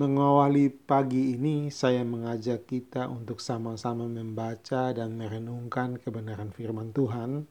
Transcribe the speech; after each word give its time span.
Mengawali 0.00 0.72
pagi 0.72 1.36
ini, 1.36 1.68
saya 1.68 2.00
mengajak 2.08 2.64
kita 2.64 3.12
untuk 3.12 3.36
sama-sama 3.36 4.08
membaca 4.08 4.96
dan 4.96 5.12
merenungkan 5.12 6.00
kebenaran 6.00 6.56
firman 6.56 6.88
Tuhan 6.88 7.44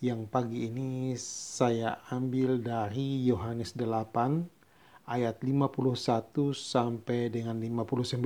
yang 0.00 0.24
pagi 0.24 0.64
ini 0.64 1.12
saya 1.20 2.00
ambil 2.08 2.56
dari 2.56 3.28
Yohanes 3.28 3.76
8 3.76 3.84
ayat 5.04 5.44
51 5.44 6.56
sampai 6.56 7.28
dengan 7.28 7.60
59 7.60 8.16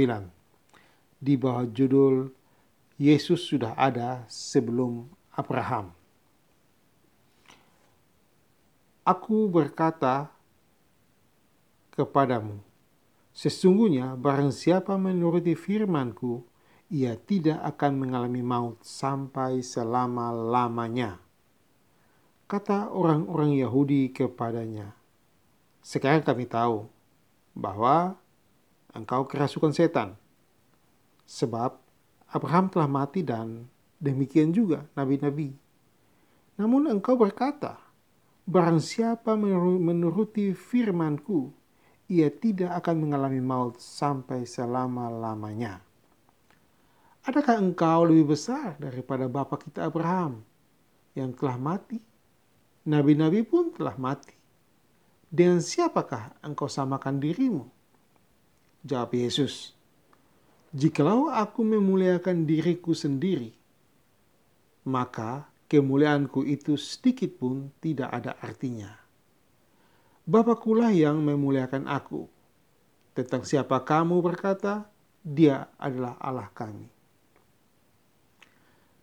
di 1.19 1.35
bawah 1.35 1.67
judul 1.67 2.31
Yesus 2.95 3.43
sudah 3.43 3.75
ada 3.75 4.23
sebelum 4.31 5.11
Abraham. 5.35 5.91
Aku 9.03 9.51
berkata 9.51 10.31
kepadamu, 11.99 12.68
Sesungguhnya 13.39 14.19
barang 14.19 14.51
siapa 14.51 14.99
menuruti 14.99 15.55
firmanku, 15.55 16.43
ia 16.91 17.15
tidak 17.15 17.63
akan 17.63 18.03
mengalami 18.03 18.43
maut 18.43 18.83
sampai 18.83 19.63
selama-lamanya. 19.63 21.23
Kata 22.51 22.91
orang-orang 22.91 23.55
Yahudi 23.55 24.11
kepadanya, 24.11 24.91
Sekarang 25.79 26.27
kami 26.27 26.51
tahu 26.51 26.91
bahwa 27.55 28.19
engkau 28.91 29.23
kerasukan 29.31 29.71
setan. 29.71 30.19
Sebab 31.23 31.79
Abraham 32.35 32.67
telah 32.75 32.91
mati 32.91 33.23
dan 33.23 33.71
demikian 34.03 34.51
juga 34.51 34.83
nabi-nabi. 34.99 35.55
Namun 36.59 36.91
engkau 36.91 37.15
berkata, 37.15 37.79
Barang 38.51 38.83
siapa 38.83 39.39
menuruti 39.39 40.51
firmanku, 40.59 41.55
ia 42.09 42.33
tidak 42.33 42.73
akan 42.81 43.05
mengalami 43.05 43.45
maut 43.45 43.77
sampai 43.77 44.49
selama-lamanya. 44.49 45.85
Adakah 47.29 47.61
engkau 47.61 48.09
lebih 48.09 48.33
besar 48.33 48.81
daripada 48.81 49.29
bapa 49.29 49.61
kita 49.61 49.85
Abraham 49.85 50.41
yang 51.13 51.37
telah 51.37 51.61
mati? 51.61 52.01
Nabi-nabi 52.89 53.45
pun 53.45 53.69
telah 53.77 53.93
mati. 54.01 54.33
Dengan 55.29 55.61
siapakah 55.61 56.41
engkau 56.41 56.73
samakan 56.73 57.21
dirimu? 57.21 57.69
Jawab 58.81 59.13
Yesus, 59.13 59.77
Jikalau 60.73 61.29
aku 61.29 61.61
memuliakan 61.61 62.49
diriku 62.49 62.97
sendiri, 62.97 63.53
maka 64.89 65.53
kemuliaanku 65.69 66.49
itu 66.49 66.81
sedikit 66.81 67.37
pun 67.37 67.69
tidak 67.85 68.09
ada 68.09 68.33
artinya 68.41 69.08
Bapakulah 70.29 70.93
yang 70.93 71.25
memuliakan 71.25 71.89
aku. 71.89 72.29
Tentang 73.17 73.49
siapa 73.49 73.81
kamu 73.81 74.21
berkata, 74.21 74.85
dia 75.25 75.73
adalah 75.81 76.21
Allah 76.21 76.53
kami. 76.53 76.85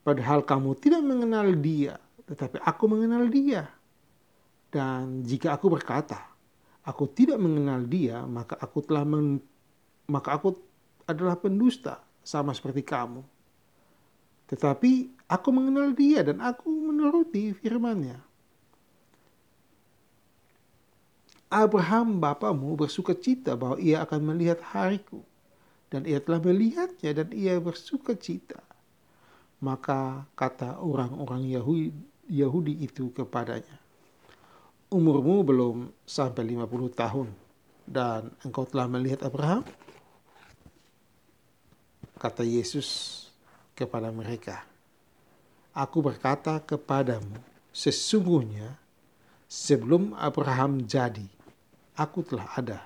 Padahal 0.05 0.45
kamu 0.45 0.77
tidak 0.77 1.01
mengenal 1.01 1.49
dia, 1.57 1.97
tetapi 2.29 2.61
aku 2.61 2.83
mengenal 2.85 3.25
dia. 3.25 3.65
Dan 4.69 5.25
jika 5.25 5.57
aku 5.57 5.73
berkata, 5.73 6.29
aku 6.85 7.09
tidak 7.09 7.41
mengenal 7.41 7.81
dia, 7.89 8.21
maka 8.29 8.53
aku 8.61 8.85
telah 8.85 9.01
men, 9.01 9.41
maka 10.05 10.37
aku 10.37 10.53
adalah 11.09 11.41
pendusta 11.41 12.05
sama 12.21 12.53
seperti 12.53 12.85
kamu. 12.85 13.25
Tetapi 14.45 15.25
aku 15.25 15.49
mengenal 15.49 15.89
dia 15.97 16.21
dan 16.21 16.37
aku 16.37 16.69
menuruti 16.69 17.49
firman-Nya. 17.57 18.21
Abraham 21.55 22.19
bapamu 22.19 22.75
bersuka 22.75 23.15
cita 23.15 23.55
bahwa 23.55 23.79
ia 23.79 24.03
akan 24.03 24.35
melihat 24.35 24.59
hariku. 24.75 25.23
Dan 25.87 26.03
ia 26.03 26.19
telah 26.19 26.43
melihatnya 26.43 27.15
dan 27.15 27.31
ia 27.31 27.55
bersuka 27.63 28.11
cita. 28.19 28.59
Maka 29.63 30.27
kata 30.35 30.83
orang-orang 30.83 31.47
Yahudi, 31.47 31.95
Yahudi 32.27 32.83
itu 32.83 33.15
kepadanya, 33.15 33.79
Umurmu 34.91 35.47
belum 35.47 35.77
sampai 36.03 36.43
50 36.43 36.91
tahun 36.93 37.27
dan 37.87 38.29
engkau 38.43 38.67
telah 38.67 38.91
melihat 38.91 39.23
Abraham? 39.23 39.63
Kata 42.19 42.43
Yesus 42.43 43.21
kepada 43.73 44.11
mereka, 44.11 44.67
Aku 45.75 45.99
berkata 45.99 46.59
kepadamu, 46.63 47.35
sesungguhnya 47.75 48.79
sebelum 49.47 50.15
Abraham 50.15 50.83
jadi, 50.87 51.34
aku 51.95 52.19
telah 52.23 52.47
ada. 52.55 52.79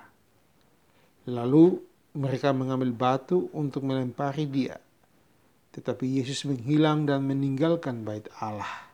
Lalu 1.28 1.78
mereka 2.16 2.50
mengambil 2.50 2.90
batu 2.90 3.50
untuk 3.54 3.86
melempari 3.86 4.46
dia. 4.46 4.78
Tetapi 5.70 6.18
Yesus 6.18 6.42
menghilang 6.46 7.06
dan 7.06 7.22
meninggalkan 7.22 8.02
bait 8.02 8.26
Allah. 8.42 8.90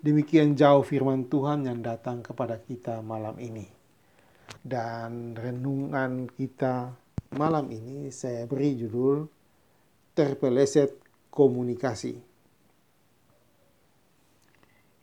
Demikian 0.00 0.56
jauh 0.56 0.82
firman 0.82 1.28
Tuhan 1.28 1.68
yang 1.68 1.84
datang 1.84 2.24
kepada 2.24 2.58
kita 2.58 2.98
malam 3.04 3.38
ini. 3.38 3.68
Dan 4.58 5.38
renungan 5.38 6.26
kita 6.34 6.90
malam 7.38 7.70
ini 7.70 8.10
saya 8.10 8.48
beri 8.50 8.74
judul 8.74 9.28
Terpeleset 10.16 10.98
Komunikasi. 11.30 12.18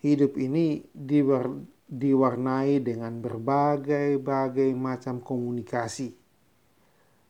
Hidup 0.03 0.35
ini 0.35 0.83
diber, 0.91 1.55
diwarnai 1.87 2.83
dengan 2.83 3.23
berbagai-bagai 3.23 4.75
macam 4.75 5.23
komunikasi. 5.23 6.11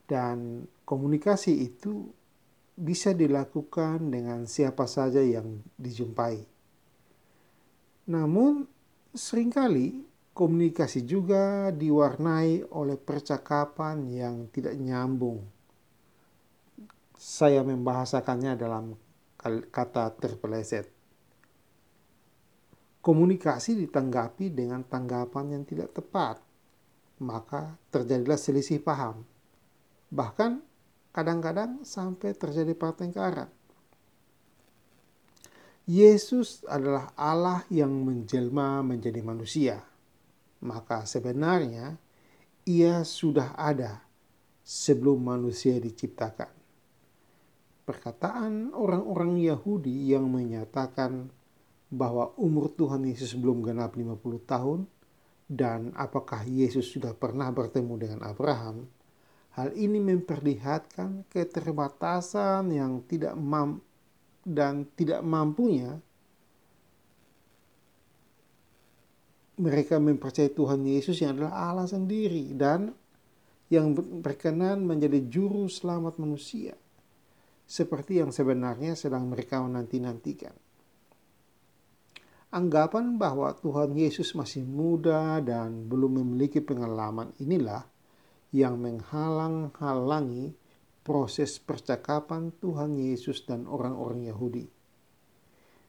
Dan 0.10 0.66
komunikasi 0.82 1.54
itu 1.62 2.10
bisa 2.74 3.14
dilakukan 3.14 4.10
dengan 4.10 4.50
siapa 4.50 4.90
saja 4.90 5.22
yang 5.22 5.62
dijumpai. 5.78 6.42
Namun, 8.10 8.66
sering 9.14 9.54
kali 9.54 10.02
komunikasi 10.34 11.06
juga 11.06 11.70
diwarnai 11.74 12.70
oleh 12.74 12.98
percakapan 12.98 14.06
yang 14.10 14.36
tidak 14.54 14.78
nyambung. 14.78 15.42
Saya 17.18 17.66
membahasakannya 17.66 18.54
dalam 18.54 18.94
kata 19.74 20.14
terpeleset 20.18 20.97
komunikasi 23.08 23.88
ditanggapi 23.88 24.52
dengan 24.52 24.84
tanggapan 24.84 25.56
yang 25.56 25.64
tidak 25.64 25.96
tepat, 25.96 26.44
maka 27.24 27.80
terjadilah 27.88 28.36
selisih 28.36 28.84
paham. 28.84 29.24
Bahkan 30.12 30.60
kadang-kadang 31.16 31.88
sampai 31.88 32.36
terjadi 32.36 32.76
pertengkaran. 32.76 33.48
Yesus 35.88 36.68
adalah 36.68 37.16
Allah 37.16 37.64
yang 37.72 37.96
menjelma 37.96 38.84
menjadi 38.84 39.24
manusia. 39.24 39.80
Maka 40.60 41.08
sebenarnya 41.08 41.96
ia 42.68 43.08
sudah 43.08 43.56
ada 43.56 44.04
sebelum 44.68 45.24
manusia 45.24 45.80
diciptakan. 45.80 46.52
Perkataan 47.88 48.76
orang-orang 48.76 49.40
Yahudi 49.40 50.12
yang 50.12 50.28
menyatakan 50.28 51.37
bahwa 51.88 52.36
umur 52.36 52.72
Tuhan 52.76 53.08
Yesus 53.08 53.36
belum 53.40 53.64
genap 53.64 53.96
50 53.96 54.20
tahun 54.44 54.80
dan 55.48 55.96
apakah 55.96 56.44
Yesus 56.44 56.92
sudah 56.92 57.16
pernah 57.16 57.48
bertemu 57.56 57.94
dengan 57.96 58.20
Abraham, 58.28 58.84
hal 59.56 59.72
ini 59.72 60.04
memperlihatkan 60.04 61.32
keterbatasan 61.32 62.76
yang 62.76 63.08
tidak 63.08 63.40
mam 63.40 63.80
dan 64.44 64.88
tidak 64.96 65.24
mampunya 65.24 66.00
mereka 69.58 69.98
mempercayai 69.98 70.54
Tuhan 70.54 70.86
Yesus 70.86 71.18
yang 71.24 71.40
adalah 71.40 71.74
Allah 71.74 71.88
sendiri 71.90 72.54
dan 72.54 72.94
yang 73.68 73.92
berkenan 74.24 74.86
menjadi 74.88 75.28
juru 75.28 75.68
selamat 75.68 76.22
manusia 76.22 76.78
seperti 77.68 78.24
yang 78.24 78.32
sebenarnya 78.32 78.96
sedang 78.96 79.28
mereka 79.28 79.60
menanti-nantikan 79.60 80.67
anggapan 82.48 83.20
bahwa 83.20 83.52
Tuhan 83.60 83.92
Yesus 83.98 84.32
masih 84.32 84.64
muda 84.64 85.44
dan 85.44 85.88
belum 85.92 86.24
memiliki 86.24 86.64
pengalaman 86.64 87.36
inilah 87.44 87.84
yang 88.56 88.80
menghalang-halangi 88.80 90.56
proses 91.04 91.60
percakapan 91.60 92.52
Tuhan 92.60 92.96
Yesus 93.00 93.44
dan 93.44 93.68
orang-orang 93.68 94.28
Yahudi. 94.28 94.66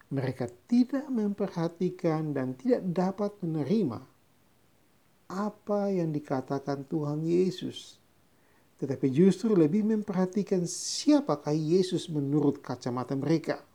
Mereka 0.09 0.47
tidak 0.67 1.07
memperhatikan 1.13 2.33
dan 2.33 2.57
tidak 2.57 2.81
dapat 2.87 3.37
menerima 3.45 4.01
apa 5.29 5.93
yang 5.93 6.09
dikatakan 6.09 6.89
Tuhan 6.89 7.21
Yesus, 7.21 8.01
tetapi 8.81 9.13
justru 9.13 9.53
lebih 9.53 9.85
memperhatikan 9.85 10.65
siapakah 10.65 11.53
Yesus 11.53 12.09
menurut 12.09 12.65
kacamata 12.65 13.13
mereka. 13.13 13.68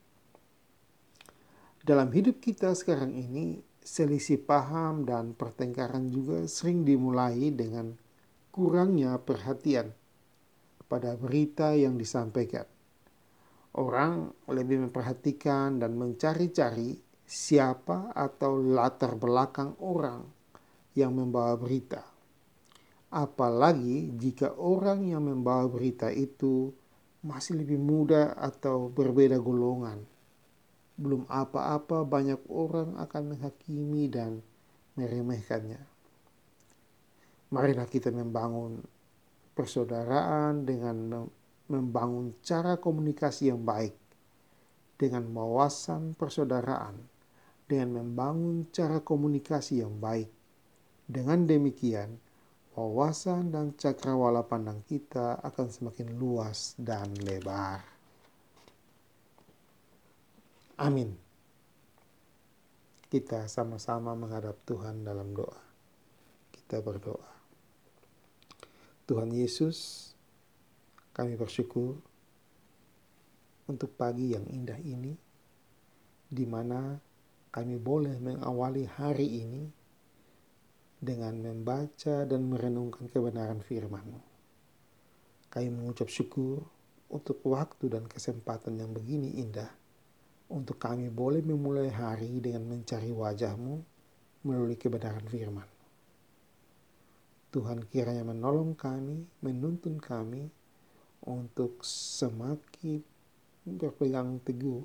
Dalam 1.84 2.16
hidup 2.16 2.40
kita 2.40 2.72
sekarang 2.80 3.12
ini, 3.12 3.60
selisih 3.84 4.40
paham 4.40 5.04
dan 5.04 5.36
pertengkaran 5.36 6.08
juga 6.08 6.48
sering 6.48 6.88
dimulai 6.88 7.52
dengan 7.52 7.92
kurangnya 8.56 9.20
perhatian 9.20 9.92
pada 10.88 11.20
berita 11.20 11.76
yang 11.76 12.00
disampaikan. 12.00 12.64
Orang 13.76 14.32
lebih 14.48 14.88
memperhatikan 14.88 15.84
dan 15.84 16.00
mencari-cari 16.00 17.04
siapa 17.28 18.16
atau 18.16 18.64
latar 18.64 19.20
belakang 19.20 19.76
orang 19.84 20.24
yang 20.96 21.12
membawa 21.12 21.60
berita. 21.60 22.00
Apalagi 23.12 24.08
jika 24.16 24.56
orang 24.56 25.04
yang 25.04 25.28
membawa 25.28 25.68
berita 25.68 26.08
itu 26.16 26.72
masih 27.28 27.60
lebih 27.60 27.76
muda 27.76 28.40
atau 28.40 28.88
berbeda 28.88 29.36
golongan. 29.36 30.13
Belum 30.94 31.26
apa-apa 31.26 32.06
banyak 32.06 32.42
orang 32.50 32.98
akan 33.02 33.34
menghakimi 33.34 34.10
dan 34.10 34.46
meremehkannya. 34.94 35.82
Marilah 37.54 37.86
kita 37.86 38.10
membangun 38.10 38.82
persaudaraan 39.54 40.66
dengan 40.66 41.30
membangun 41.70 42.34
cara 42.42 42.78
komunikasi 42.82 43.54
yang 43.54 43.62
baik, 43.62 43.94
dengan 44.98 45.30
wawasan 45.34 46.18
persaudaraan, 46.18 46.98
dengan 47.70 48.02
membangun 48.02 48.70
cara 48.74 49.02
komunikasi 49.02 49.86
yang 49.86 49.98
baik. 50.02 50.30
Dengan 51.06 51.46
demikian, 51.46 52.18
wawasan 52.74 53.54
dan 53.54 53.78
cakrawala 53.78 54.46
pandang 54.50 54.82
kita 54.90 55.38
akan 55.46 55.68
semakin 55.70 56.10
luas 56.18 56.74
dan 56.82 57.14
lebar. 57.22 57.93
Amin. 60.82 61.14
Kita 63.06 63.46
sama-sama 63.46 64.18
menghadap 64.18 64.58
Tuhan 64.66 65.06
dalam 65.06 65.38
doa. 65.38 65.62
Kita 66.50 66.82
berdoa. 66.82 67.30
Tuhan 69.06 69.30
Yesus, 69.30 70.10
kami 71.14 71.38
bersyukur 71.38 72.02
untuk 73.70 73.94
pagi 73.94 74.34
yang 74.34 74.50
indah 74.50 74.82
ini, 74.82 75.14
di 76.26 76.46
mana 76.50 76.98
kami 77.54 77.78
boleh 77.78 78.18
mengawali 78.18 78.90
hari 78.90 79.46
ini 79.46 79.64
dengan 80.98 81.38
membaca 81.38 82.26
dan 82.26 82.50
merenungkan 82.50 83.06
kebenaran 83.14 83.62
firman-Mu. 83.62 84.22
Kami 85.54 85.70
mengucap 85.70 86.10
syukur 86.10 86.66
untuk 87.14 87.46
waktu 87.46 87.94
dan 87.94 88.10
kesempatan 88.10 88.82
yang 88.82 88.90
begini 88.90 89.38
indah, 89.38 89.83
untuk 90.52 90.76
kami 90.82 91.08
boleh 91.08 91.40
memulai 91.40 91.88
hari 91.88 92.44
dengan 92.44 92.68
mencari 92.68 93.14
wajah-Mu 93.14 93.76
melalui 94.44 94.76
kebenaran 94.76 95.24
firman. 95.30 95.68
Tuhan 97.54 97.86
kiranya 97.88 98.26
menolong 98.26 98.74
kami, 98.74 99.24
menuntun 99.46 100.02
kami 100.02 100.50
untuk 101.24 101.86
semakin 101.86 103.00
berpegang 103.64 104.42
teguh 104.44 104.84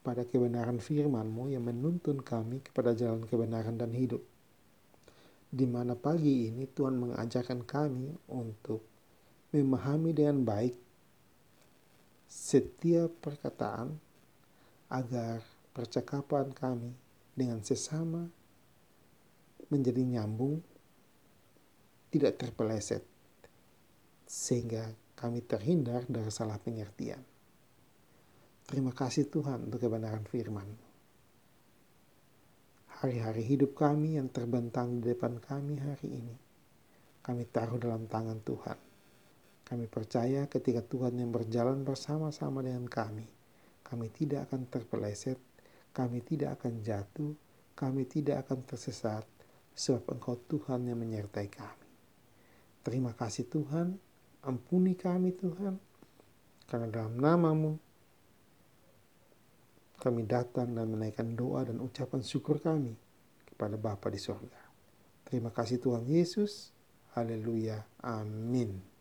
pada 0.00 0.24
kebenaran 0.24 0.78
firman-Mu 0.78 1.52
yang 1.52 1.66
menuntun 1.66 2.22
kami 2.22 2.62
kepada 2.62 2.94
jalan 2.96 3.26
kebenaran 3.26 3.76
dan 3.76 3.92
hidup. 3.92 4.22
Di 5.46 5.66
mana 5.68 5.94
pagi 5.94 6.50
ini 6.50 6.66
Tuhan 6.66 6.98
mengajarkan 6.98 7.62
kami 7.62 8.10
untuk 8.30 8.82
memahami 9.54 10.10
dengan 10.10 10.42
baik 10.42 10.85
setiap 12.26 13.22
perkataan 13.22 13.94
agar 14.90 15.42
percakapan 15.74 16.50
kami 16.54 16.90
dengan 17.34 17.62
sesama 17.62 18.26
menjadi 19.70 20.02
nyambung, 20.02 20.62
tidak 22.10 22.38
terpeleset 22.38 23.02
sehingga 24.26 24.90
kami 25.14 25.42
terhindar 25.42 26.04
dari 26.06 26.30
salah 26.30 26.58
pengertian. 26.58 27.22
Terima 28.66 28.90
kasih 28.90 29.30
Tuhan 29.30 29.70
untuk 29.70 29.78
kebenaran 29.78 30.26
firman. 30.26 30.66
Hari-hari 33.00 33.46
hidup 33.46 33.78
kami 33.78 34.18
yang 34.18 34.32
terbentang 34.32 34.98
di 34.98 35.14
depan 35.14 35.38
kami 35.38 35.78
hari 35.78 36.08
ini, 36.18 36.36
kami 37.22 37.46
taruh 37.46 37.78
dalam 37.78 38.08
tangan 38.10 38.40
Tuhan. 38.42 38.95
Kami 39.66 39.90
percaya 39.90 40.46
ketika 40.46 40.78
Tuhan 40.78 41.18
yang 41.18 41.34
berjalan 41.34 41.82
bersama-sama 41.82 42.62
dengan 42.62 42.86
kami, 42.86 43.26
kami 43.82 44.14
tidak 44.14 44.46
akan 44.46 44.70
terpeleset, 44.70 45.42
kami 45.90 46.22
tidak 46.22 46.62
akan 46.62 46.86
jatuh, 46.86 47.34
kami 47.74 48.06
tidak 48.06 48.46
akan 48.46 48.62
tersesat, 48.62 49.26
sebab 49.74 50.06
Engkau 50.14 50.38
Tuhan 50.46 50.86
yang 50.86 51.02
menyertai 51.02 51.50
kami. 51.50 51.90
Terima 52.86 53.10
kasih 53.10 53.50
Tuhan, 53.50 53.98
Ampuni 54.46 54.94
kami 54.94 55.34
Tuhan, 55.34 55.74
karena 56.70 56.86
dalam 56.86 57.18
namamu 57.18 57.74
kami 59.98 60.22
datang 60.22 60.70
dan 60.70 60.86
menaikkan 60.86 61.34
doa 61.34 61.66
dan 61.66 61.82
ucapan 61.82 62.22
syukur 62.22 62.62
kami 62.62 62.94
kepada 63.42 63.74
Bapa 63.74 64.06
di 64.06 64.22
sorga. 64.22 64.62
Terima 65.26 65.50
kasih 65.50 65.82
Tuhan 65.82 66.06
Yesus. 66.06 66.70
Haleluya. 67.18 67.82
Amin. 68.06 68.95